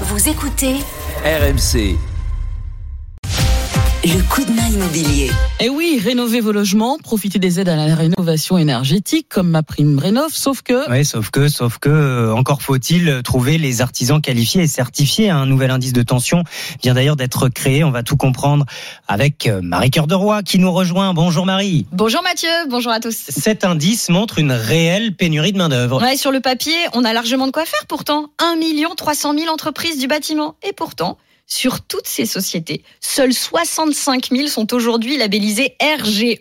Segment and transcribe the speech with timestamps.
[0.00, 0.80] Vous écoutez
[1.24, 2.13] RMC.
[4.06, 5.30] Le coup de main immobilier.
[5.60, 9.62] Et Eh oui, rénovez vos logements, profitez des aides à la rénovation énergétique comme ma
[9.62, 14.20] prime Rénov, sauf que Oui, sauf que, sauf que, euh, encore faut-il trouver les artisans
[14.20, 15.30] qualifiés et certifiés.
[15.30, 16.44] Un nouvel indice de tension
[16.82, 17.82] vient d'ailleurs d'être créé.
[17.82, 18.66] On va tout comprendre
[19.08, 21.14] avec euh, Marie Cœur de Roy qui nous rejoint.
[21.14, 21.86] Bonjour Marie.
[21.90, 23.16] Bonjour Mathieu, bonjour à tous.
[23.16, 26.02] Cet indice montre une réelle pénurie de main d'œuvre.
[26.02, 28.26] Ouais, sur le papier, on a largement de quoi faire pourtant.
[28.38, 28.56] 1
[28.96, 30.56] 300 000 entreprises du bâtiment.
[30.62, 31.16] Et pourtant,
[31.46, 36.38] sur toutes ces sociétés, seuls 65 000 sont aujourd'hui labellisés RGE,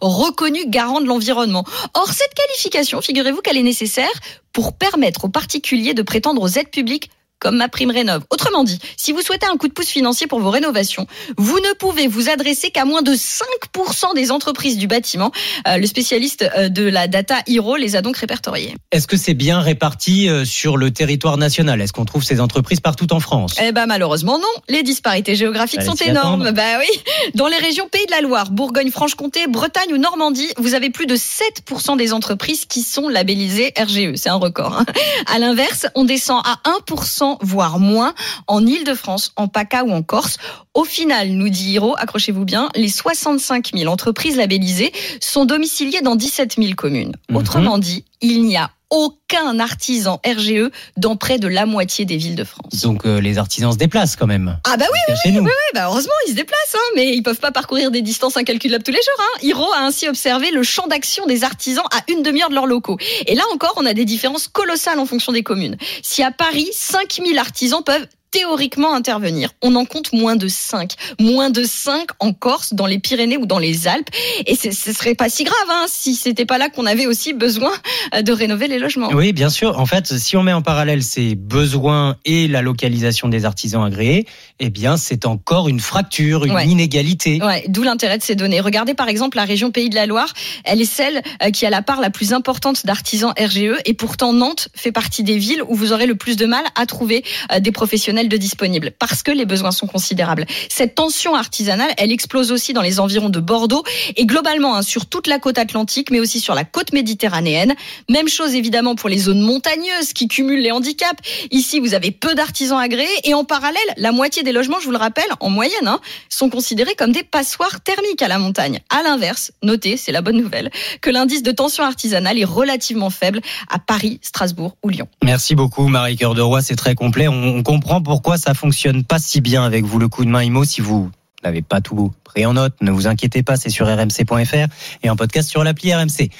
[0.00, 1.64] reconnus garants de l'environnement.
[1.94, 4.12] Or, cette qualification, figurez-vous qu'elle est nécessaire
[4.52, 8.24] pour permettre aux particuliers de prétendre aux aides publiques comme ma prime rénov.
[8.30, 11.74] Autrement dit, si vous souhaitez un coup de pouce financier pour vos rénovations, vous ne
[11.74, 15.32] pouvez vous adresser qu'à moins de 5% des entreprises du bâtiment.
[15.68, 18.74] Euh, le spécialiste euh, de la data Hero les a donc répertoriées.
[18.92, 21.80] Est-ce que c'est bien réparti euh, sur le territoire national?
[21.80, 23.54] Est-ce qu'on trouve ces entreprises partout en France?
[23.62, 24.44] Eh ben malheureusement non.
[24.68, 26.42] Les disparités géographiques sont énormes.
[26.42, 26.50] attendre.
[26.56, 26.88] Bah oui.
[27.34, 31.16] Dans les régions Pays de la Loire, Bourgogne-Franche-Comté, Bretagne ou Normandie, vous avez plus de
[31.16, 34.14] 7% des entreprises qui sont labellisées RGE.
[34.16, 34.72] C'est un record.
[34.78, 34.86] hein.
[35.32, 36.58] À l'inverse, on descend à
[36.88, 38.14] 1% voire moins
[38.46, 40.36] en Île-de-France, en PACA ou en Corse.
[40.74, 46.16] Au final, nous dit Hiro, accrochez-vous bien, les 65 000 entreprises labellisées sont domiciliées dans
[46.16, 47.12] 17 000 communes.
[47.28, 47.36] Mhm.
[47.36, 52.36] Autrement dit, il n'y a aucun artisan RGE dans près de la moitié des villes
[52.36, 52.82] de France.
[52.82, 54.58] Donc euh, les artisans se déplacent quand même.
[54.64, 55.42] Ah bah oui, chez nous.
[55.42, 58.84] oui, bah heureusement, ils se déplacent, hein, mais ils peuvent pas parcourir des distances incalculables
[58.84, 59.20] tous les jours.
[59.20, 59.38] Hein.
[59.42, 62.98] Hiro a ainsi observé le champ d'action des artisans à une demi-heure de leurs locaux.
[63.26, 65.76] Et là encore, on a des différences colossales en fonction des communes.
[66.02, 68.06] Si à Paris, 5000 artisans peuvent
[68.36, 69.50] théoriquement intervenir.
[69.62, 70.92] On en compte moins de 5.
[71.18, 74.08] Moins de 5 en Corse, dans les Pyrénées ou dans les Alpes.
[74.46, 77.72] Et ce serait pas si grave hein, si c'était pas là qu'on avait aussi besoin
[78.14, 79.08] euh, de rénover les logements.
[79.12, 79.78] Oui, bien sûr.
[79.80, 84.26] En fait, si on met en parallèle ces besoins et la localisation des artisans agréés,
[84.60, 86.66] eh bien, c'est encore une fracture, une Ouais.
[86.66, 87.40] inégalité.
[87.42, 88.60] Ouais, d'où l'intérêt de ces données.
[88.60, 90.32] Regardez par exemple la région Pays de la Loire,
[90.64, 94.32] elle est celle euh, qui a la part la plus importante d'artisans RGE et pourtant
[94.32, 97.60] Nantes fait partie des villes où vous aurez le plus de mal à trouver euh,
[97.60, 100.46] des professionnels de disponibles parce que les besoins sont considérables.
[100.68, 103.84] Cette tension artisanale, elle explose aussi dans les environs de Bordeaux
[104.16, 107.74] et globalement hein, sur toute la côte atlantique mais aussi sur la côte méditerranéenne.
[108.08, 111.20] Même chose évidemment pour les zones montagneuses qui cumulent les handicaps.
[111.50, 114.92] Ici, vous avez peu d'artisans agréés et en parallèle, la moitié des logements, je vous
[114.92, 118.80] le rappelle, en moyenne, hein, sont considérés comme des passoires thermiques à la montagne.
[118.90, 120.70] À l'inverse, notez, c'est la bonne nouvelle,
[121.00, 125.08] que l'indice de tension artisanale est relativement faible à Paris, Strasbourg ou Lyon.
[125.24, 126.62] Merci beaucoup, Marie Cœur de Roy.
[126.62, 127.28] C'est très complet.
[127.28, 130.64] On comprend pourquoi ça fonctionne pas si bien avec vous, le coup de main IMO.
[130.64, 131.10] Si vous
[131.42, 134.68] n'avez pas tout pris en note, ne vous inquiétez pas, c'est sur rmc.fr
[135.02, 136.30] et en podcast sur l'appli RMC.